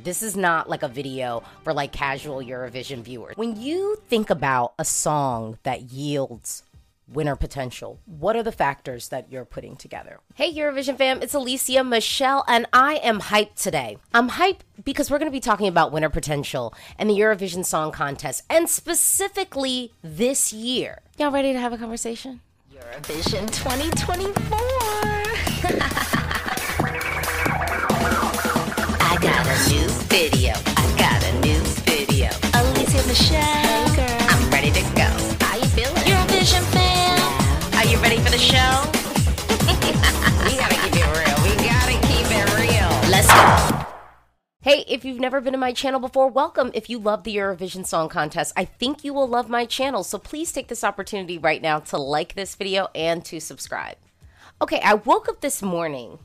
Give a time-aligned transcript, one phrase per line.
[0.00, 3.36] This is not like a video for like casual Eurovision viewers.
[3.36, 6.62] When you think about a song that yields
[7.06, 10.20] winner potential, what are the factors that you're putting together?
[10.34, 13.98] Hey, Eurovision fam, it's Alesia Michelle, and I am hyped today.
[14.14, 17.92] I'm hyped because we're going to be talking about winner potential and the Eurovision Song
[17.92, 21.02] Contest, and specifically this year.
[21.18, 22.40] Y'all ready to have a conversation?
[22.72, 26.16] Eurovision 2024.
[29.22, 30.52] got a new video.
[30.76, 32.26] I got a new video.
[32.58, 33.38] Alesia Michelle.
[33.38, 34.26] Hey girl.
[34.28, 35.06] I'm ready to go.
[35.46, 35.94] How you feeling?
[36.02, 37.20] Eurovision fan.
[37.76, 38.82] Are you ready for the show?
[40.44, 41.38] we gotta keep it real.
[41.46, 42.90] We gotta keep it real.
[43.12, 43.86] Let's go.
[44.60, 46.72] Hey, if you've never been to my channel before, welcome.
[46.74, 50.02] If you love the Eurovision Song Contest, I think you will love my channel.
[50.02, 53.98] So please take this opportunity right now to like this video and to subscribe.
[54.60, 56.18] Okay, I woke up this morning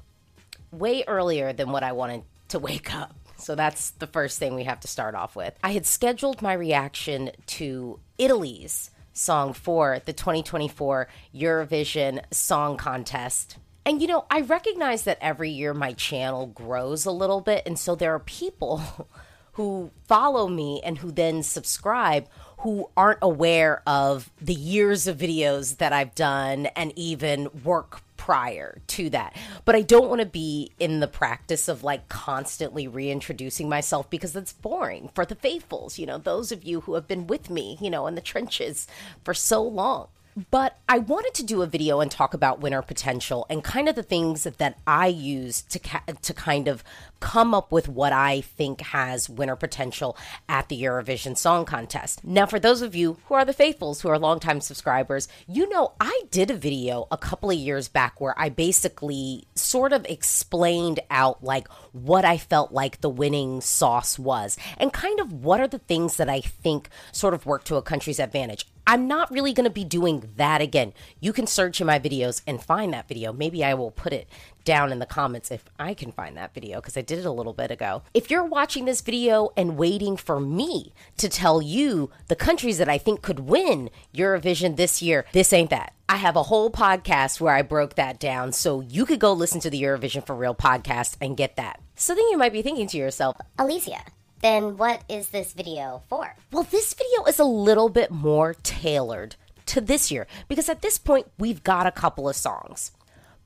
[0.71, 3.15] way earlier than what I wanted to wake up.
[3.37, 5.53] So that's the first thing we have to start off with.
[5.63, 13.57] I had scheduled my reaction to Italy's song for the 2024 Eurovision Song Contest.
[13.85, 17.63] And you know, I recognize that every year my channel grows a little bit.
[17.65, 19.07] And so there are people
[19.54, 22.27] who follow me and who then subscribe
[22.59, 28.81] who aren't aware of the years of videos that I've done and even work prior
[28.87, 29.33] to that.
[29.63, 34.35] But I don't want to be in the practice of like constantly reintroducing myself because
[34.35, 37.77] it's boring for the faithfuls, you know, those of you who have been with me,
[37.79, 38.85] you know, in the trenches
[39.23, 40.09] for so long.
[40.52, 43.96] But I wanted to do a video and talk about winner potential and kind of
[43.96, 46.84] the things that I use to ca- to kind of
[47.20, 50.16] come up with what I think has winner potential
[50.48, 52.24] at the Eurovision Song Contest.
[52.24, 55.94] Now, for those of you who are the faithfuls, who are longtime subscribers, you know
[55.99, 60.99] I did a video a couple of years back where I basically sort of explained
[61.10, 65.68] out like what I felt like the winning sauce was and kind of what are
[65.68, 68.68] the things that I think sort of work to a country's advantage.
[68.90, 70.94] I'm not really going to be doing that again.
[71.19, 73.34] You can search in my videos and find that video.
[73.34, 74.29] Maybe I will put it
[74.63, 77.31] down in the comments if I can find that video because I did it a
[77.31, 78.03] little bit ago.
[78.13, 82.88] If you're watching this video and waiting for me to tell you the countries that
[82.88, 85.94] I think could win Eurovision this year, this ain't that.
[86.07, 89.59] I have a whole podcast where I broke that down, so you could go listen
[89.59, 91.81] to the Eurovision for Real podcast and get that.
[91.95, 94.01] So then you might be thinking to yourself, Alesia,
[94.41, 96.35] then what is this video for?
[96.51, 99.35] Well, this video is a little bit more tailored
[99.67, 102.91] to this year because at this point we've got a couple of songs.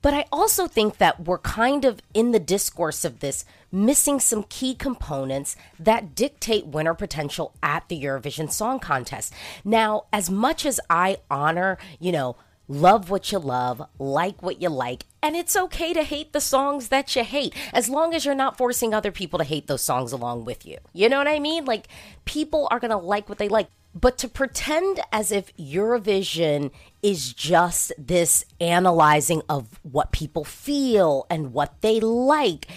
[0.02, 4.42] But I also think that we're kind of in the discourse of this missing some
[4.42, 9.32] key components that dictate winner potential at the Eurovision Song Contest.
[9.64, 12.36] Now, as much as I honor, you know,
[12.68, 16.88] love what you love, like what you like, and it's okay to hate the songs
[16.88, 20.12] that you hate as long as you're not forcing other people to hate those songs
[20.12, 20.78] along with you.
[20.92, 21.64] You know what I mean?
[21.64, 21.88] Like,
[22.24, 23.68] people are to like what they like.
[23.94, 26.70] But to pretend as if Eurovision
[27.02, 32.68] is just this analyzing of what people feel and what they like,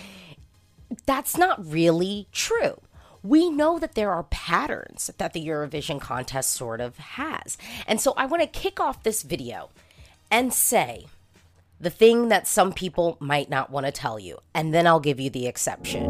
[1.06, 2.82] that's not really true.
[3.26, 7.58] We know that there are patterns that the Eurovision contest sort of has.
[7.88, 9.72] And so I want to kick off this video
[10.30, 11.08] and say
[11.80, 15.20] the thing that some people might not want to tell you, and then I'll give
[15.20, 16.04] you the exception.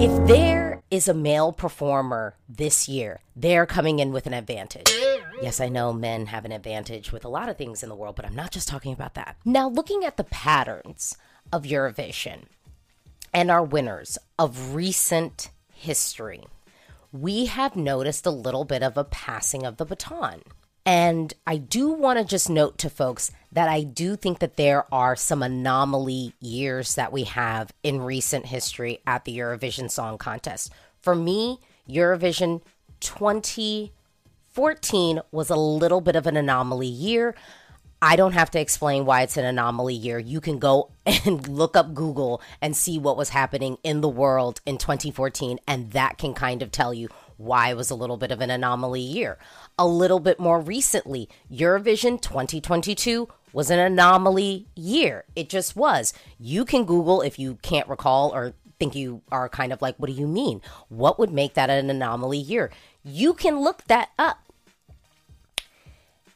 [0.00, 4.90] If there is a male performer this year, they're coming in with an advantage.
[5.42, 8.16] Yes, I know men have an advantage with a lot of things in the world,
[8.16, 9.36] but I'm not just talking about that.
[9.44, 11.18] Now, looking at the patterns
[11.52, 12.44] of Eurovision
[13.32, 16.44] and our winners of recent history,
[17.12, 20.42] we have noticed a little bit of a passing of the baton.
[20.84, 24.92] And I do want to just note to folks that I do think that there
[24.92, 30.70] are some anomaly years that we have in recent history at the Eurovision Song Contest.
[31.00, 32.62] For me, Eurovision
[33.00, 37.36] 2014 was a little bit of an anomaly year.
[38.04, 40.18] I don't have to explain why it's an anomaly year.
[40.18, 44.60] You can go and look up Google and see what was happening in the world
[44.66, 48.32] in 2014, and that can kind of tell you why it was a little bit
[48.32, 49.38] of an anomaly year.
[49.78, 55.24] A little bit more recently, Eurovision 2022 was an anomaly year.
[55.36, 56.12] It just was.
[56.40, 60.08] You can Google if you can't recall or think you are kind of like, what
[60.08, 60.60] do you mean?
[60.88, 62.72] What would make that an anomaly year?
[63.04, 64.40] You can look that up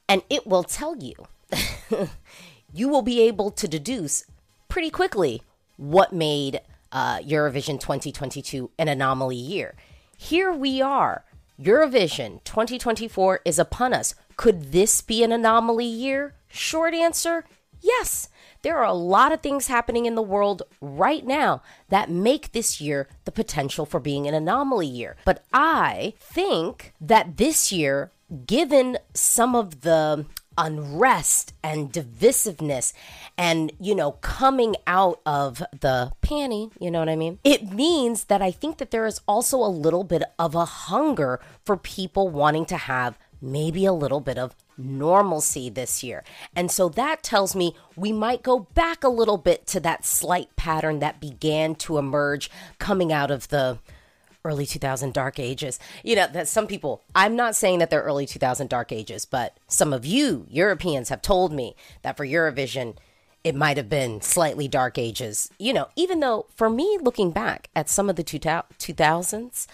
[0.09, 1.15] and it will tell you.
[2.73, 4.25] you will be able to deduce
[4.69, 5.43] pretty quickly
[5.77, 6.61] what made
[6.93, 9.75] uh, Eurovision 2022 an anomaly year.
[10.17, 11.25] Here we are.
[11.61, 14.15] Eurovision 2024 is upon us.
[14.37, 16.35] Could this be an anomaly year?
[16.49, 17.45] Short answer
[17.81, 18.29] Yes,
[18.63, 22.81] there are a lot of things happening in the world right now that make this
[22.81, 25.17] year the potential for being an anomaly year.
[25.25, 28.11] But I think that this year,
[28.47, 30.27] given some of the
[30.58, 32.93] unrest and divisiveness
[33.37, 38.25] and you know coming out of the panty you know what i mean it means
[38.25, 42.29] that i think that there is also a little bit of a hunger for people
[42.29, 46.25] wanting to have maybe a little bit of normalcy this year.
[46.55, 50.55] And so that tells me we might go back a little bit to that slight
[50.56, 53.79] pattern that began to emerge coming out of the
[54.47, 55.79] early 2000 dark ages.
[56.05, 59.57] You know, that some people, I'm not saying that they're early 2000 dark ages, but
[59.67, 62.97] some of you Europeans have told me that for Eurovision,
[63.45, 65.51] it might have been slightly dark ages.
[65.59, 69.67] You know, even though for me, looking back at some of the 2000s,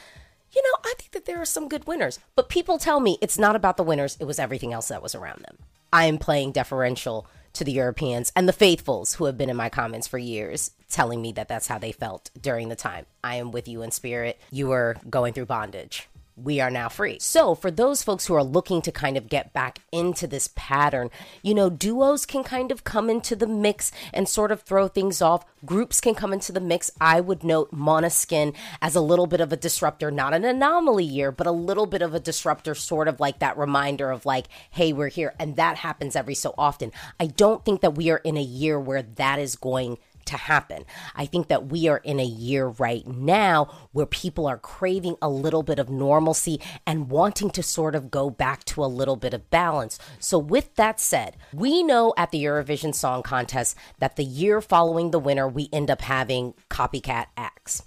[0.54, 2.18] you know, I think that there are some good winners.
[2.34, 5.14] But people tell me it's not about the winners, it was everything else that was
[5.14, 5.58] around them.
[5.92, 9.68] I am playing deferential to the Europeans and the faithfuls who have been in my
[9.68, 13.06] comments for years telling me that that's how they felt during the time.
[13.24, 14.40] I am with you in spirit.
[14.50, 17.18] You were going through bondage we are now free.
[17.20, 21.10] So, for those folks who are looking to kind of get back into this pattern,
[21.42, 25.20] you know, duos can kind of come into the mix and sort of throw things
[25.20, 25.44] off.
[25.64, 26.90] Groups can come into the mix.
[27.00, 31.30] I would note Måneskin as a little bit of a disruptor, not an anomaly year,
[31.30, 34.92] but a little bit of a disruptor, sort of like that reminder of like, hey,
[34.92, 35.34] we're here.
[35.38, 36.92] And that happens every so often.
[37.20, 39.98] I don't think that we are in a year where that is going
[40.32, 40.84] to happen.
[41.14, 45.28] I think that we are in a year right now where people are craving a
[45.28, 49.34] little bit of normalcy and wanting to sort of go back to a little bit
[49.34, 49.98] of balance.
[50.18, 55.10] So, with that said, we know at the Eurovision Song Contest that the year following
[55.10, 57.82] the winner, we end up having copycat acts.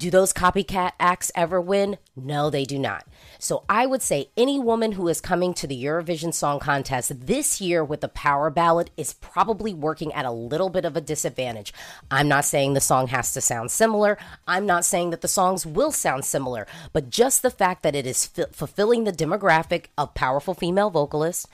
[0.00, 1.98] Do those copycat acts ever win?
[2.16, 3.06] No, they do not.
[3.38, 7.60] So I would say any woman who is coming to the Eurovision Song Contest this
[7.60, 11.74] year with a power ballad is probably working at a little bit of a disadvantage.
[12.10, 14.16] I'm not saying the song has to sound similar.
[14.48, 18.06] I'm not saying that the songs will sound similar, but just the fact that it
[18.06, 21.46] is fulfilling the demographic of powerful female vocalists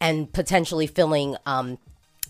[0.00, 1.76] and potentially filling um,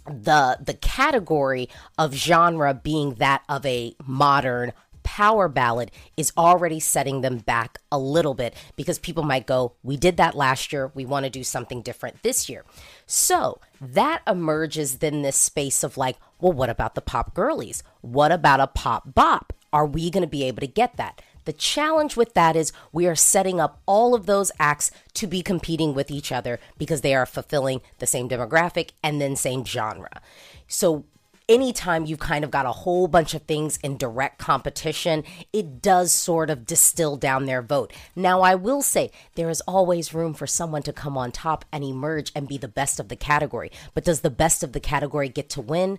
[0.05, 4.72] the the category of genre being that of a modern
[5.02, 9.97] power ballad is already setting them back a little bit because people might go, We
[9.97, 10.91] did that last year.
[10.94, 12.64] We want to do something different this year.
[13.06, 17.82] So that emerges then this space of like, Well, what about the pop girlies?
[18.00, 19.52] What about a pop bop?
[19.73, 21.23] Are we going to be able to get that?
[21.44, 25.43] The challenge with that is we are setting up all of those acts to be
[25.43, 30.20] competing with each other because they are fulfilling the same demographic and then same genre.
[30.69, 31.05] So
[31.50, 36.12] anytime you've kind of got a whole bunch of things in direct competition, it does
[36.12, 37.93] sort of distill down their vote.
[38.14, 41.82] Now, I will say there is always room for someone to come on top and
[41.82, 43.73] emerge and be the best of the category.
[43.93, 45.99] But does the best of the category get to win?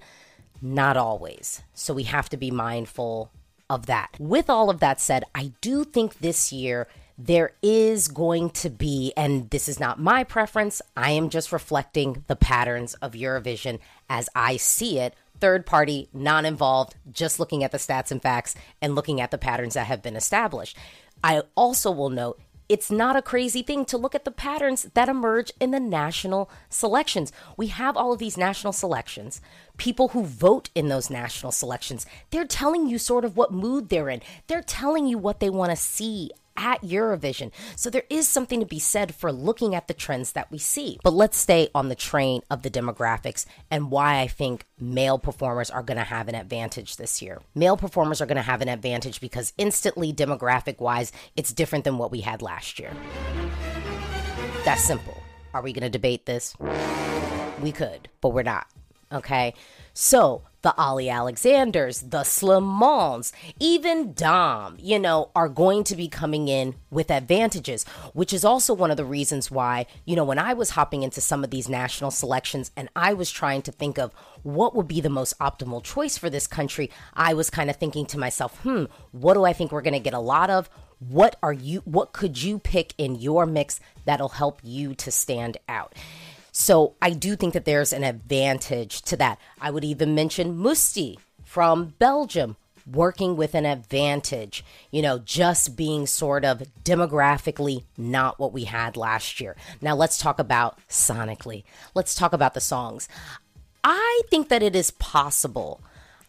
[0.62, 1.62] Not always.
[1.74, 3.30] So we have to be mindful
[3.70, 4.16] of that.
[4.20, 6.88] With all of that said, I do think this year
[7.18, 12.24] there is going to be, and this is not my preference, I am just reflecting
[12.28, 17.72] the patterns of Eurovision as I see it third party, non involved, just looking at
[17.72, 20.78] the stats and facts and looking at the patterns that have been established.
[21.24, 22.40] I also will note
[22.72, 26.50] it's not a crazy thing to look at the patterns that emerge in the national
[26.70, 27.34] selections.
[27.58, 29.42] We have all of these national selections.
[29.76, 34.08] People who vote in those national selections, they're telling you sort of what mood they're
[34.08, 34.22] in.
[34.48, 37.52] They're telling you what they want to see at Eurovision.
[37.76, 41.00] So there is something to be said for looking at the trends that we see.
[41.04, 45.70] But let's stay on the train of the demographics and why I think male performers
[45.70, 47.42] are going to have an advantage this year.
[47.56, 51.98] Male performers are going to have an advantage because instantly, demographic wise, it's different than
[51.98, 52.92] what we had last year.
[54.66, 55.22] That's simple.
[55.54, 56.56] Are we going to debate this?
[57.62, 58.68] We could, but we're not.
[59.12, 59.54] Okay.
[59.94, 66.48] So the Olly Alexanders, the Slimanes, even Dom, you know, are going to be coming
[66.48, 70.54] in with advantages, which is also one of the reasons why, you know, when I
[70.54, 74.14] was hopping into some of these national selections and I was trying to think of
[74.44, 78.06] what would be the most optimal choice for this country, I was kind of thinking
[78.08, 80.70] to myself, hmm, what do I think we're going to get a lot of?
[81.00, 85.58] What are you what could you pick in your mix that'll help you to stand
[85.68, 85.96] out?
[86.52, 89.40] So I do think that there's an advantage to that.
[89.60, 92.58] I would even mention Musti from Belgium
[92.92, 98.98] working with an advantage, you know, just being sort of demographically not what we had
[98.98, 99.56] last year.
[99.82, 101.64] Now let's talk about sonically.
[101.94, 103.08] Let's talk about the songs.
[103.84, 105.82] I think that it is possible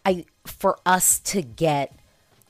[0.05, 1.95] I for us to get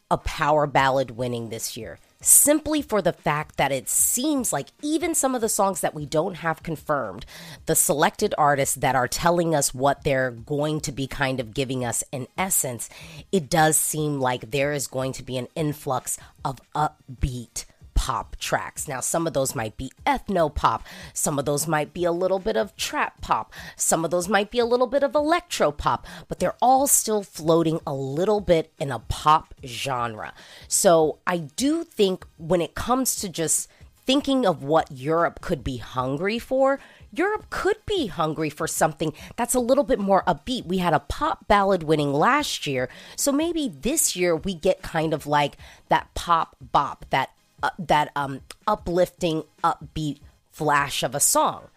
[0.09, 1.99] a power ballad winning this year.
[2.25, 6.05] Simply for the fact that it seems like even some of the songs that we
[6.05, 7.25] don't have confirmed,
[7.65, 11.83] the selected artists that are telling us what they're going to be kind of giving
[11.83, 12.89] us in essence,
[13.31, 17.65] it does seem like there is going to be an influx of upbeat
[18.03, 18.85] pop tracks.
[18.85, 22.37] Now, some of those might be ethno pop, some of those might be a little
[22.37, 26.05] bit of trap pop, some of those might be a little bit of electro pop,
[26.27, 30.33] but they're all still floating a little bit in a pop genre.
[30.67, 33.69] So, I do think when it comes to just
[34.05, 36.81] thinking of what Europe could be hungry for,
[37.13, 40.65] Europe could be hungry for something that's a little bit more upbeat.
[40.65, 45.13] We had a pop ballad winning last year, so maybe this year we get kind
[45.13, 45.55] of like
[45.87, 47.29] that pop bop, that
[47.63, 50.19] uh, that um, uplifting, upbeat
[50.51, 51.69] flash of a song.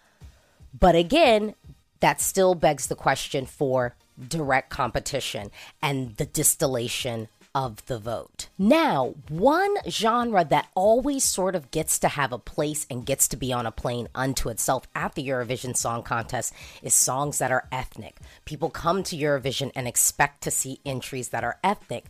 [0.79, 1.55] But again,
[2.01, 3.95] that still begs the question for
[4.29, 5.51] direct competition
[5.81, 8.49] and the distillation of the vote.
[8.59, 13.37] Now, one genre that always sort of gets to have a place and gets to
[13.37, 16.53] be on a plane unto itself at the Eurovision Song Contest
[16.83, 18.17] is songs that are ethnic.
[18.45, 22.07] People come to Eurovision and expect to see entries that are ethnic.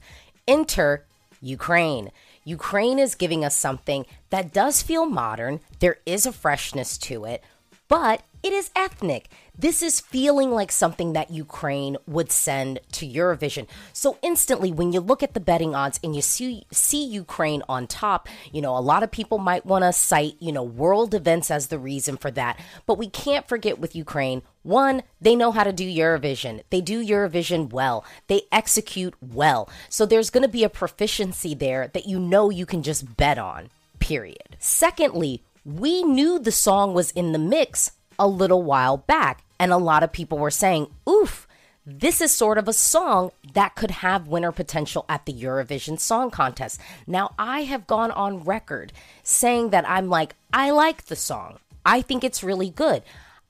[0.49, 1.05] Enter
[1.41, 2.11] Ukraine.
[2.49, 5.59] Ukraine is giving us something that does feel modern.
[5.81, 7.43] There is a freshness to it,
[7.89, 9.29] but it is ethnic.
[9.59, 13.67] This is feeling like something that Ukraine would send to Eurovision.
[13.93, 17.89] So instantly, when you look at the betting odds and you see see Ukraine on
[17.89, 21.51] top, you know a lot of people might want to cite you know world events
[21.51, 22.61] as the reason for that.
[22.87, 24.43] But we can't forget with Ukraine.
[24.63, 26.63] One, they know how to do Eurovision.
[26.71, 28.05] They do Eurovision well.
[28.27, 29.69] They execute well.
[29.89, 33.39] So there's going to be a proficiency there that you know you can just bet
[33.39, 33.71] on.
[33.99, 34.57] Period.
[34.59, 39.43] Secondly, we knew the song was in the mix a little while back.
[39.59, 41.49] And a lot of people were saying, oof,
[41.85, 46.31] this is sort of a song that could have winner potential at the Eurovision Song
[46.31, 46.81] Contest.
[47.07, 48.93] Now, I have gone on record
[49.25, 51.59] saying that I'm like, I like the song.
[51.85, 53.03] I think it's really good.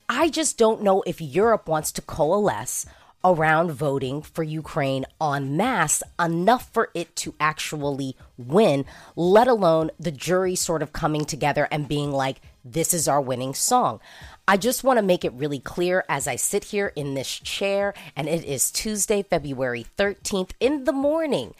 [0.08, 2.86] I just don't know if Europe wants to coalesce
[3.26, 8.84] around voting for Ukraine en masse enough for it to actually win,
[9.16, 13.52] let alone the jury sort of coming together and being like, this is our winning
[13.52, 14.00] song.
[14.46, 17.94] I just want to make it really clear as I sit here in this chair,
[18.14, 21.54] and it is Tuesday, February 13th in the morning.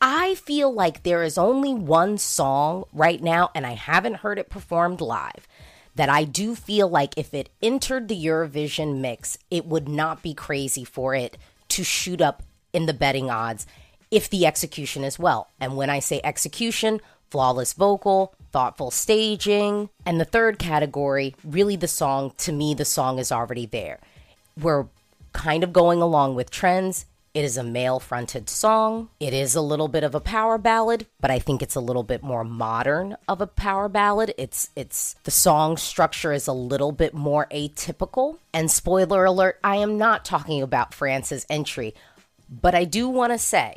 [0.00, 4.50] I feel like there is only one song right now, and I haven't heard it
[4.50, 5.46] performed live,
[5.94, 10.34] that I do feel like if it entered the Eurovision mix, it would not be
[10.34, 11.36] crazy for it
[11.68, 13.66] to shoot up in the betting odds
[14.10, 15.48] if the execution is well.
[15.60, 19.88] And when I say execution, flawless vocal, thoughtful staging.
[20.04, 24.00] And the third category, really the song, to me, the song is already there.
[24.60, 24.86] We're
[25.32, 27.06] kind of going along with trends.
[27.34, 29.08] It is a male fronted song.
[29.18, 32.02] It is a little bit of a power ballad, but I think it's a little
[32.02, 34.34] bit more modern of a power ballad.
[34.36, 38.36] It's it's the song structure is a little bit more atypical.
[38.52, 41.94] And spoiler alert, I am not talking about France's entry,
[42.50, 43.76] but I do want to say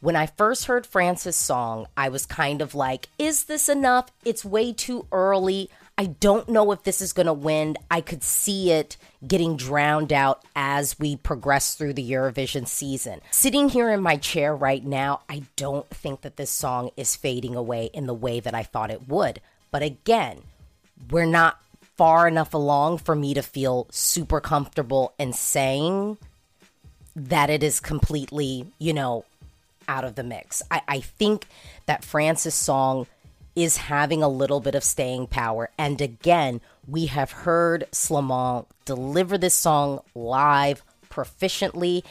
[0.00, 4.10] when I first heard France's song, I was kind of like, is this enough?
[4.24, 5.68] It's way too early.
[5.98, 7.76] I don't know if this is going to win.
[7.90, 13.22] I could see it getting drowned out as we progress through the Eurovision season.
[13.30, 17.54] Sitting here in my chair right now, I don't think that this song is fading
[17.54, 19.40] away in the way that I thought it would.
[19.70, 20.42] But again,
[21.10, 21.62] we're not
[21.96, 26.18] far enough along for me to feel super comfortable in saying
[27.14, 29.24] that it is completely, you know,
[29.88, 30.62] out of the mix.
[30.70, 31.46] I, I think
[31.86, 33.06] that France's song
[33.56, 35.70] is having a little bit of staying power.
[35.78, 42.04] And again, we have heard Slimane deliver this song live proficiently.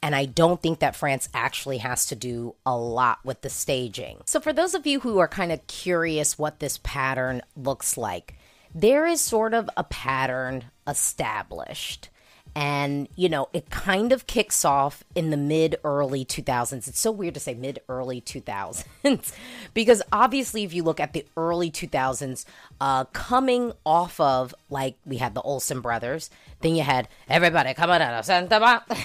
[0.00, 4.22] And I don't think that France actually has to do a lot with the staging.
[4.26, 8.34] So, for those of you who are kind of curious what this pattern looks like,
[8.74, 12.08] there is sort of a pattern established
[12.54, 17.10] and you know it kind of kicks off in the mid early 2000s it's so
[17.10, 19.32] weird to say mid early 2000s
[19.74, 22.44] because obviously if you look at the early 2000s
[22.80, 26.30] uh coming off of like we had the olsen brothers
[26.60, 28.96] then you had everybody come on out of santa Barbara.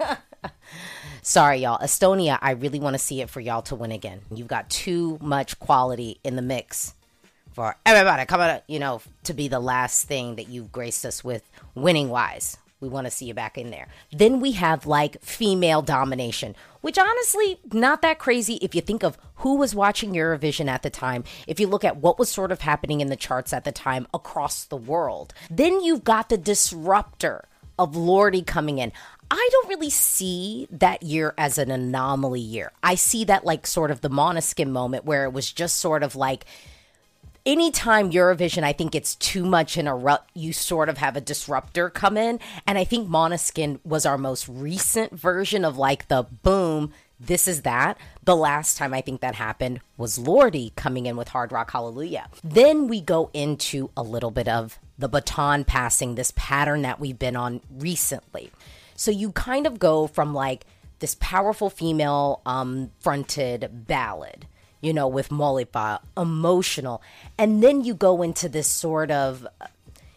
[1.22, 1.78] sorry y'all.
[1.78, 4.20] Estonia i really want to see it for y'all to win again.
[4.34, 6.94] You've got too much quality in the mix
[7.52, 11.42] for everybody coming you know to be the last thing that you've graced us with
[11.74, 13.88] winning wise we want to see you back in there.
[14.12, 19.18] Then we have like female domination, which honestly, not that crazy if you think of
[19.36, 22.60] who was watching Eurovision at the time, if you look at what was sort of
[22.60, 25.34] happening in the charts at the time across the world.
[25.50, 28.92] Then you've got the disruptor of Lordi coming in.
[29.30, 32.72] I don't really see that year as an anomaly year.
[32.82, 36.16] I see that like sort of the Måneskin moment where it was just sort of
[36.16, 36.46] like
[37.46, 41.20] anytime Eurovision, I think it's too much in a rut, you sort of have a
[41.20, 42.40] disruptor come in.
[42.66, 47.62] And I think Måneskin was our most recent version of like the boom, this is
[47.62, 47.98] that.
[48.24, 52.28] The last time I think that happened was Lordi coming in with Hard Rock Hallelujah.
[52.44, 57.18] Then we go into a little bit of the baton passing, this pattern that we've
[57.18, 58.50] been on recently.
[58.94, 60.66] So you kind of go from like
[60.98, 64.46] this powerful female um, fronted ballad
[64.80, 67.02] you know, with Molitva, emotional.
[67.36, 69.46] And then you go into this sort of,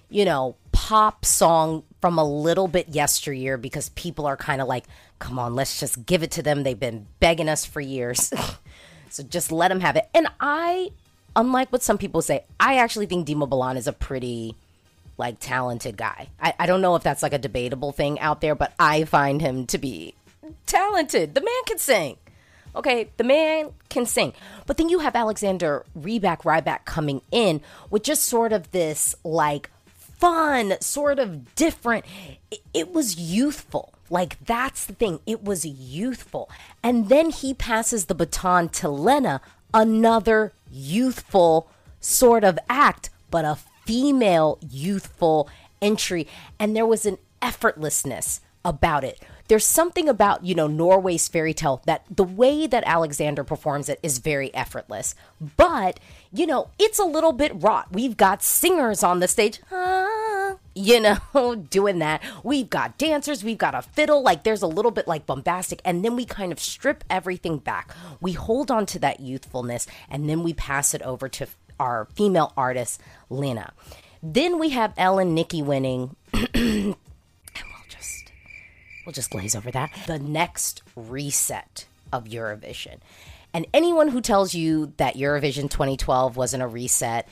[0.10, 4.86] you know, pop song from a little bit yesteryear because people are kind of like,
[5.20, 6.64] come on, let's just give it to them.
[6.64, 8.34] They've been begging us for years.
[9.10, 10.10] so just let them have it.
[10.14, 10.92] And I,
[11.36, 14.56] unlike what some people say, I actually think Dima Bilan is a pretty
[15.18, 16.30] like talented guy.
[16.42, 19.42] I, I don't know if that's like a debatable thing out there, but I find
[19.42, 20.16] him to be
[20.66, 21.36] talented.
[21.36, 22.18] The man can sing.
[22.76, 24.34] Okay, the man can sing.
[24.66, 29.70] But then you have Alexander Reback Rybak coming in with just sort of this like
[30.22, 32.06] fun, sort of different.
[32.74, 33.94] It, was youthful.
[34.10, 35.20] Like that's the thing.
[35.26, 36.50] It was youthful.
[36.82, 39.42] And then he passes the baton to Lena,
[39.74, 45.50] another youthful sort of act, but a female youthful
[45.82, 46.28] entry.
[46.60, 49.20] And there was an effortlessness about it
[49.52, 54.00] there's something about, you know, Norway's fairy tale that the way that Alexander performs it
[54.02, 55.14] is very effortless.
[55.58, 56.00] But,
[56.32, 57.92] you know, it's a little bit wrought.
[57.92, 59.60] We've got singers on the stage.
[60.74, 62.24] You know, doing that.
[62.46, 66.06] We've got dancers, we've got a fiddle, like there's a little bit like bombastic, and
[66.06, 67.94] then we kind of strip everything back.
[68.22, 72.54] We hold on to that youthfulness, and then we pass it over to our female
[72.56, 73.74] artist, Lena.
[74.24, 76.16] Then we have Ell & Nikki winning
[79.12, 79.92] We'll just glaze over that.
[80.08, 83.00] The next reset of Eurovision.
[83.54, 87.28] And anyone who tells you that Eurovision 2012 wasn't a reset,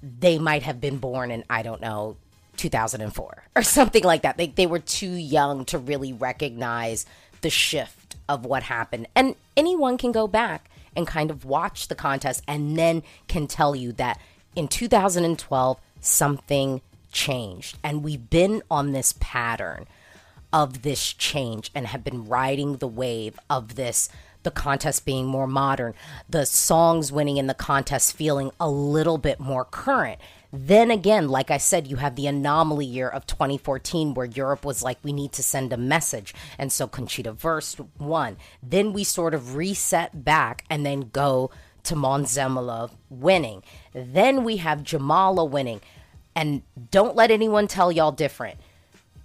[0.00, 2.16] they might have been born in, I don't know,
[2.56, 4.36] 2004 or something like that.
[4.36, 7.04] They, they were too young to really recognize
[7.40, 9.08] the shift of what happened.
[9.16, 13.74] And anyone can go back and kind of watch the contest and then can tell
[13.74, 14.20] you that
[14.54, 17.76] in 2012, something changed.
[17.82, 19.88] And we've been on this pattern
[20.52, 24.08] of this change and have been riding the wave of this
[24.42, 25.94] the contest being more modern,
[26.28, 30.18] the songs winning in the contest feeling a little bit more current.
[30.50, 34.82] Then again, like I said, you have the anomaly year of 2014 where Europe was
[34.82, 36.34] like, we need to send a message.
[36.56, 38.38] And so Conchita Wurst won.
[38.62, 41.50] Then we sort of reset back and then go
[41.82, 43.62] to Måns Zelmerlöw winning.
[43.92, 45.82] Then we have Jamala winning.
[46.34, 48.58] And don't let anyone tell y'all different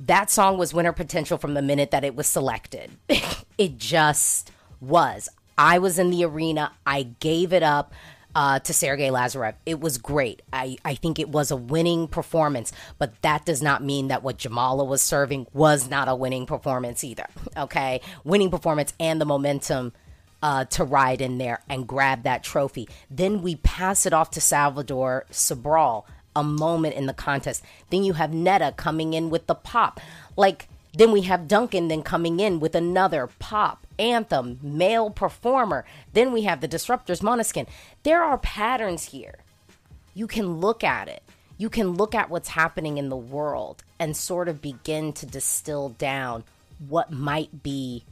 [0.08, 2.92] that song was winner potential from the minute that it was selected.
[3.58, 5.30] it just was.
[5.58, 6.72] I was in the arena.
[6.86, 7.94] I gave it up
[8.36, 9.54] uh, to Sergei Lazarev.
[9.66, 10.42] It was great.
[10.52, 14.38] I, I think it was a winning performance, but that does not mean that what
[14.38, 17.26] Jamala was serving was not a winning performance either.
[17.56, 18.02] Okay?
[18.24, 19.94] Winning performance and the momentum
[20.42, 22.90] uh, to ride in there and grab that trophy.
[23.12, 27.64] Then we pass it off to Salvador Sobral a moment in the contest.
[27.90, 30.00] Then you have Netta coming in with the pop.
[30.36, 35.86] Like, then we have Duncan then coming in with another pop anthem, male performer.
[36.14, 37.68] Then we have the Disruptors, Måneskin.
[38.04, 39.40] There are patterns here.
[40.14, 41.24] You can look at it.
[41.58, 45.90] You can look at what's happening in the world and sort of begin to distill
[45.90, 46.44] down
[46.88, 48.04] what might be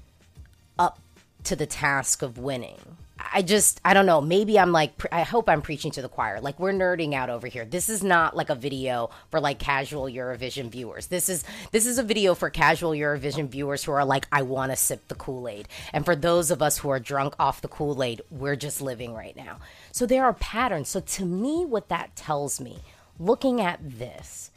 [0.80, 1.00] up
[1.44, 2.98] to the task of winning.
[3.34, 4.22] I just, I don't know.
[4.22, 6.40] Maybe I'm like, I hope I'm preaching to the choir.
[6.42, 7.66] Like, we're nerding out over here.
[7.66, 11.08] This is not like a video for like casual Eurovision viewers.
[11.08, 14.72] This is, this is a video for casual Eurovision viewers who are like, I want
[14.72, 15.68] to sip the Kool Aid.
[15.94, 19.14] And for those of us who are drunk off the Kool Aid, we're just living
[19.14, 19.60] right now.
[19.92, 20.90] So there are patterns.
[20.90, 22.80] So to me, what that tells me,
[23.20, 24.52] looking at this,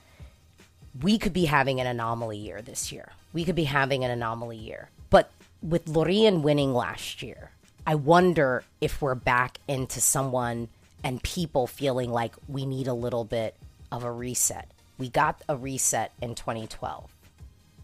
[1.02, 3.12] we could be having an anomaly year this year.
[3.32, 4.90] We could be having an anomaly year.
[5.10, 7.50] But with Loreen winning last year,
[7.86, 10.68] I wonder if we're back into someone
[11.02, 13.54] and people feeling like we need a little bit
[13.92, 14.68] of a reset.
[14.96, 17.10] We got a reset in 2012.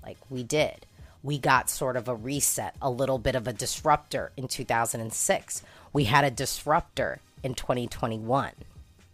[0.03, 0.87] Like we did.
[1.23, 5.63] We got sort of a reset, a little bit of a disruptor in 2006.
[5.93, 8.53] We had a disruptor in 2021.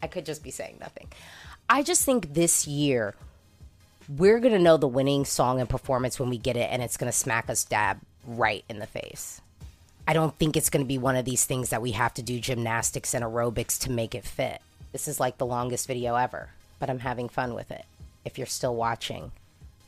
[0.02, 1.08] I could just be saying nothing.
[1.68, 3.16] I just think this year
[4.08, 6.96] we're going to know the winning song and performance when we get it, and it's
[6.96, 9.40] going to smack us dab right in the face.
[10.06, 12.22] I don't think it's going to be one of these things that we have to
[12.22, 14.60] do gymnastics and aerobics to make it fit.
[14.92, 17.84] This is like the longest video ever, but I'm having fun with it.
[18.24, 19.32] If you're still watching,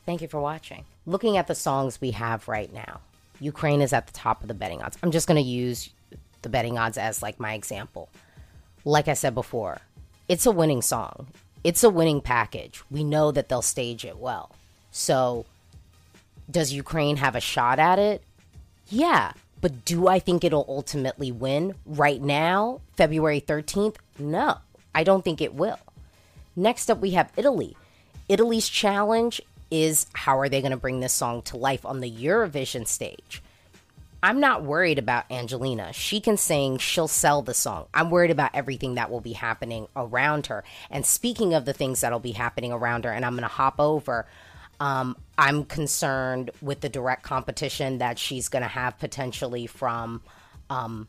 [0.09, 0.85] Thank you for watching.
[1.05, 3.01] Looking at the songs we have right now,
[3.39, 4.97] Ukraine is at the top of the betting odds.
[5.03, 5.91] I'm just going to use
[6.41, 8.09] the betting odds as like my example.
[8.83, 9.81] Like I said before,
[10.27, 11.27] it's a winning song.
[11.63, 12.81] It's a winning package.
[12.89, 14.49] We know that they'll stage it well.
[14.89, 15.45] So,
[16.49, 18.23] does Ukraine have a shot at it?
[18.87, 19.33] Yeah.
[19.61, 23.97] But do I think it'll ultimately win right now, February 13th?
[24.17, 24.57] No,
[24.95, 25.79] I don't think it will.
[26.55, 27.75] Next up, we have Italy.
[28.27, 29.41] Italy's challenge
[29.71, 33.41] is how are they going to bring this song to life on the Eurovision stage?
[34.21, 35.93] I'm not worried about Angelina.
[35.93, 37.85] She can sing, she'll sell the song.
[37.93, 40.65] I'm worried about everything that will be happening around her.
[40.91, 43.79] And speaking of the things that'll be happening around her, and I'm going to hop
[43.79, 44.25] over,
[44.79, 50.21] um, I'm concerned with the direct competition that she's going to have potentially from
[50.69, 51.07] um,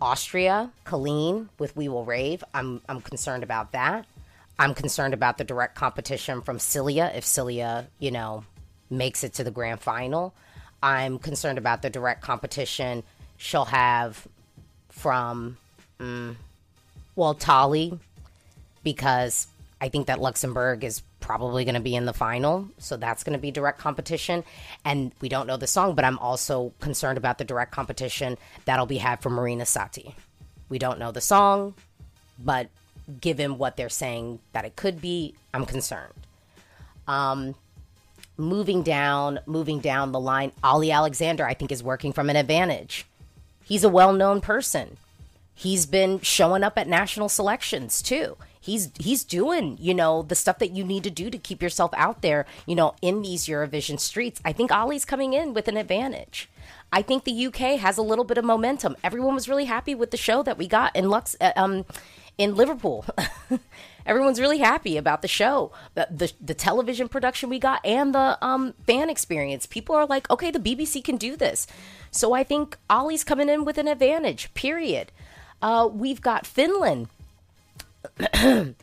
[0.00, 2.42] Austria, Kaleen with We Will Rave.
[2.52, 4.06] I'm, I'm concerned about that.
[4.58, 8.44] I'm concerned about the direct competition from Silia if Silia, you know,
[8.90, 10.34] makes it to the grand final.
[10.82, 13.02] I'm concerned about the direct competition
[13.36, 14.26] she'll have
[14.90, 15.56] from,
[16.00, 16.36] um,
[17.16, 17.98] well, Tali,
[18.82, 19.46] because
[19.82, 22.68] I think that Luxembourg is probably going to be in the final.
[22.78, 24.44] So that's going to be direct competition.
[24.84, 28.86] And we don't know the song, but I'm also concerned about the direct competition that'll
[28.86, 30.14] be had for Marina Satti.
[30.68, 31.74] We don't know the song,
[32.38, 32.68] but
[33.20, 36.14] given what they're saying that it could be, I'm concerned.
[37.08, 37.56] Um,
[38.36, 43.04] moving down, moving down the line, Olly Alexander, I think, is working from an advantage.
[43.64, 44.96] He's a well known person.
[45.56, 48.36] He's been showing up at national selections too.
[48.62, 51.90] He's he's doing, you know, the stuff that you need to do to keep yourself
[51.94, 54.40] out there, you know, in these Eurovision streets.
[54.44, 56.48] I think Olly's coming in with an advantage.
[56.92, 58.96] I think the UK has a little bit of momentum.
[59.02, 61.84] Everyone was really happy with the show that we got in Lux uh, um
[62.38, 63.04] in Liverpool.
[64.06, 68.38] Everyone's really happy about the show, the, the, the television production we got, and the
[68.42, 69.66] um, fan experience.
[69.66, 71.66] People are like, okay, the BBC can do this.
[72.10, 74.52] So I think Olly's coming in with an advantage.
[74.54, 75.12] Period.
[75.60, 77.08] Uh, we've got Finland.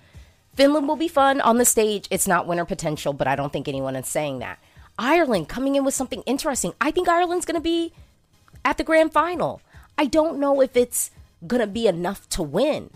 [0.55, 2.07] Finland will be fun on the stage.
[2.09, 4.59] It's not winner potential, but I don't think anyone is saying that.
[4.97, 6.73] Ireland coming in with something interesting.
[6.81, 7.93] I think Ireland's going to be
[8.65, 9.61] at the grand final.
[9.97, 11.11] I don't know if it's
[11.47, 12.89] going to be enough to win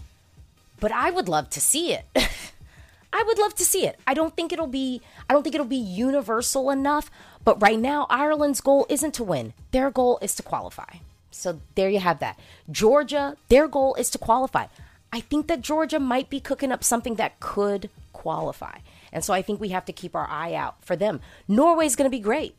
[0.83, 2.03] but I would love to see it.
[3.13, 3.97] I would love to see it.
[4.05, 7.09] I don't think it'll be I don't think it'll be universal enough,
[7.45, 9.53] but right now Ireland's goal isn't to win.
[9.71, 10.95] Their goal is to qualify.
[11.31, 12.37] So there you have that.
[12.69, 14.65] Georgia, their goal is to qualify.
[15.13, 18.79] I think that Georgia might be cooking up something that could qualify.
[19.11, 21.21] And so I think we have to keep our eye out for them.
[21.47, 22.55] Norway's going to be great.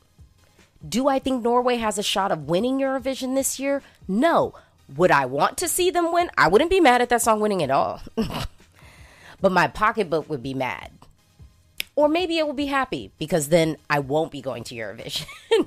[0.88, 3.83] Do I think Norway has a shot of winning Eurovision this year?
[4.07, 4.55] No.
[4.97, 6.31] Would I want to see them win?
[6.38, 8.03] I wouldn't be mad at that song winning at all.
[9.40, 10.93] but my pocketbook would be mad.
[11.97, 15.27] Or maybe it will be happy because then I won't be going to Eurovision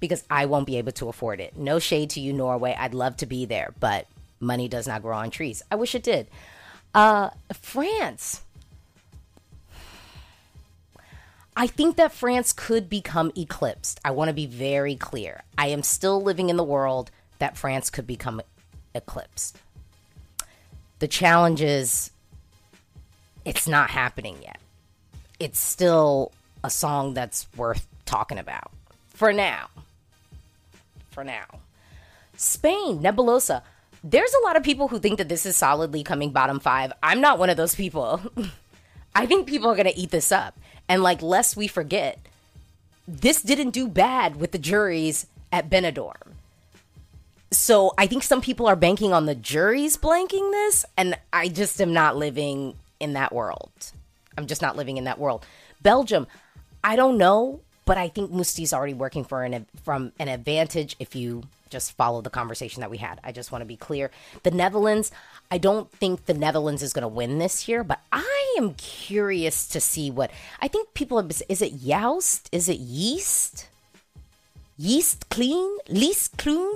[0.00, 1.56] because I won't be able to afford it.
[1.56, 2.76] No shade to you, Norway.
[2.78, 4.06] I'd love to be there, but
[4.40, 5.62] money does not grow on trees.
[5.70, 6.28] I wish it did.
[6.94, 8.42] Uh, France.
[11.56, 14.00] I think that France could become eclipsed.
[14.04, 15.42] I want to be very clear.
[15.56, 18.40] I am still living in the world that France could become
[18.94, 19.58] eclipsed.
[21.00, 22.10] The challenge is
[23.44, 24.58] it's not happening yet.
[25.40, 28.70] It's still a song that's worth talking about
[29.08, 29.68] for now.
[31.10, 31.46] For now.
[32.36, 33.62] Spain, Nebulosa.
[34.04, 36.92] There's a lot of people who think that this is solidly coming bottom five.
[37.02, 38.20] I'm not one of those people.
[39.14, 40.58] I think people are going to eat this up.
[40.88, 42.18] And like, lest we forget,
[43.06, 46.34] this didn't do bad with the juries at Benidorm
[47.50, 51.80] so I think some people are banking on the juries blanking this, and I just
[51.80, 53.70] am not living in that world.
[54.36, 55.46] I'm just not living in that world.
[55.80, 56.26] Belgium,
[56.84, 61.16] I don't know, but I think Musti's already working for an from an advantage if
[61.16, 63.20] you just follow the conversation that we had.
[63.24, 64.10] I just want to be clear.
[64.42, 65.10] The Netherlands,
[65.50, 69.66] I don't think the Netherlands is going to win this year, but I am curious
[69.68, 71.30] to see what I think people have.
[71.48, 72.48] Is it Youst?
[72.52, 73.68] Is it Yeast?
[74.76, 75.78] Yeast Clean?
[75.88, 76.72] Least Clune?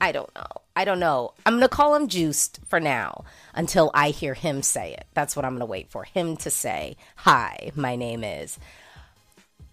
[0.00, 0.46] I don't know.
[0.74, 1.34] I don't know.
[1.44, 5.06] I'm going to call him Juiced for now until I hear him say it.
[5.14, 6.96] That's what I'm going to wait for him to say.
[7.16, 8.58] Hi, my name is.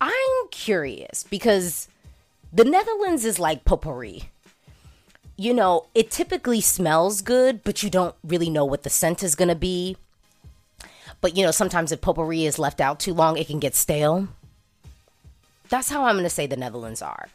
[0.02, 1.88] I'm curious because
[2.54, 4.30] the Netherlands is like potpourri.
[5.40, 9.36] You know, it typically smells good, but you don't really know what the scent is
[9.36, 9.96] going to be.
[11.22, 14.28] But, you know, sometimes if potpourri is left out too long, it can get stale.
[15.70, 17.30] That's how I'm going to say the Netherlands are.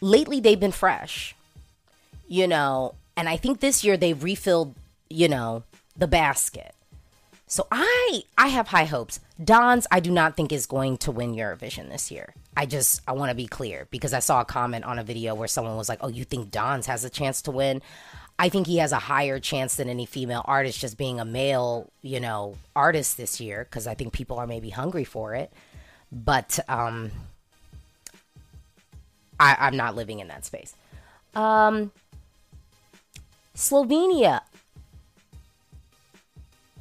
[0.00, 1.34] Lately, they've been fresh
[2.28, 4.74] you know, and I think this year they've refilled,
[5.08, 5.64] you know,
[5.96, 6.74] the basket.
[7.48, 9.20] So I I have high hopes.
[9.42, 12.34] Dons I do not think is going to win Eurovision this year.
[12.56, 15.34] I just I want to be clear because I saw a comment on a video
[15.34, 17.82] where someone was like, "Oh, you think Dons has a chance to win?"
[18.38, 21.90] I think he has a higher chance than any female artist just being a male,
[22.02, 25.52] you know, artist this year because I think people are maybe hungry for it.
[26.12, 27.10] But um
[29.40, 30.74] I, I'm not living in that space.
[31.34, 31.92] Um
[33.56, 34.42] Slovenia.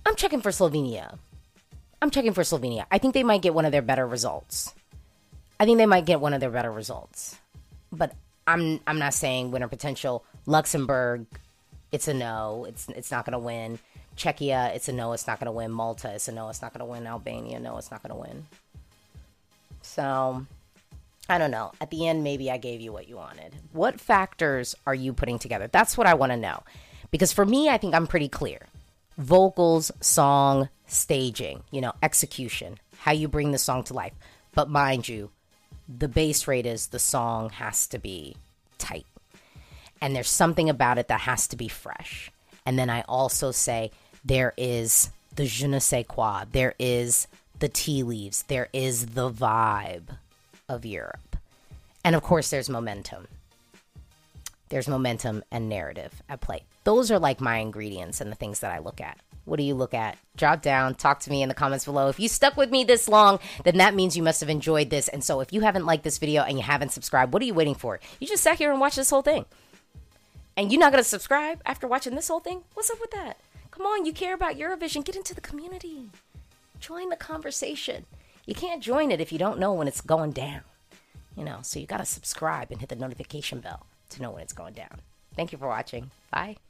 [0.07, 1.17] I'm checking for Slovenia.
[2.01, 2.85] I'm checking for Slovenia.
[2.89, 4.73] I think they might get one of their better results.
[5.59, 7.37] I think they might get one of their better results.
[7.91, 8.13] But
[8.47, 10.23] I'm I'm not saying winner potential.
[10.45, 11.25] Luxembourg,
[11.91, 12.65] it's a no.
[12.69, 13.79] It's it's not going to win.
[14.15, 15.11] Czechia, it's a no.
[15.11, 15.71] It's not going to win.
[15.71, 16.47] Malta, it's a no.
[16.47, 17.05] It's not going to win.
[17.05, 17.77] Albania, no.
[17.77, 18.45] It's not going to win.
[19.81, 20.45] So
[21.27, 21.73] I don't know.
[21.81, 23.57] At the end, maybe I gave you what you wanted.
[23.73, 25.67] What factors are you putting together?
[25.67, 26.63] That's what I want to know.
[27.11, 28.59] Because for me, I think I'm pretty clear
[29.17, 34.13] vocals, song, staging, you know, execution, how you bring the song to life.
[34.53, 35.31] But mind you,
[35.87, 38.35] the base rate is the song has to be
[38.77, 39.05] tight.
[40.01, 42.31] And there's something about it that has to be fresh.
[42.65, 43.91] And then I also say
[44.23, 47.27] there is the je ne sais quoi, there is
[47.59, 50.17] the tea leaves, there is the vibe
[50.69, 51.37] of Europe.
[52.03, 53.27] And of course, there's momentum.
[54.69, 56.63] There's momentum and narrative at play.
[56.87, 59.19] Those are like my ingredients and the things that I look at.
[59.43, 60.17] What do you look at?
[60.37, 62.07] Drop down, talk to me in the comments below.
[62.07, 65.09] If you stuck with me this long, then that means you must have enjoyed this.
[65.09, 67.53] And so if you haven't liked this video and you haven't subscribed, what are you
[67.53, 67.99] waiting for?
[68.21, 69.43] You just sat here and watched this whole thing.
[70.55, 72.61] And you're not going to subscribe after watching this whole thing?
[72.73, 73.35] What's up with that?
[73.69, 75.03] Come on, you care about Eurovision.
[75.03, 76.09] Get into the community.
[76.79, 78.05] Join the conversation.
[78.45, 80.61] You can't join it if you don't know when it's going down.
[81.35, 84.41] You know, so you got to subscribe and hit the notification bell to know when
[84.41, 85.01] it's going down.
[85.35, 86.11] Thank you for watching.
[86.31, 86.55] Bye.